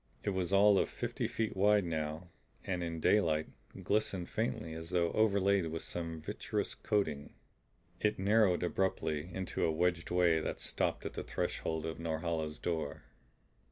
[0.23, 2.29] It was all of fifty feet wide and now,
[2.63, 3.45] in daylight,
[3.83, 7.35] glistened faintly as though overlaid with some vitreous coating.
[7.99, 13.03] It narrowed abruptly into a wedged way that stopped at the threshold of Norhala's door.